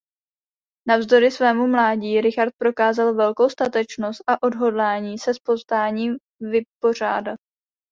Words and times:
Navzdory 0.87 1.31
svému 1.31 1.67
mládí 1.67 2.21
Richard 2.21 2.53
prokázal 2.61 3.13
velkou 3.13 3.49
statečnost 3.49 4.21
a 4.27 4.43
odhodlání 4.43 5.17
se 5.19 5.33
s 5.33 5.39
povstáním 5.39 6.17
vypořádat. 6.39 7.39